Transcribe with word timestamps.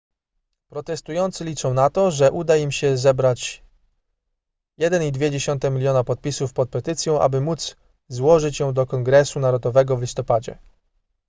protestujący 0.69 1.43
liczą 1.43 1.73
na 1.73 1.89
to 1.89 2.11
że 2.11 2.31
uda 2.31 2.57
im 2.57 2.71
się 2.71 2.97
zebrać 2.97 3.63
1,2 4.79 5.71
miliona 5.71 6.03
podpisów 6.03 6.53
pod 6.53 6.69
petycją 6.69 7.19
aby 7.21 7.41
móc 7.41 7.75
złożyć 8.07 8.59
ją 8.59 8.73
do 8.73 8.85
kongresu 8.85 9.39
narodowego 9.39 9.97
w 9.97 10.01
listopadzie 10.01 10.57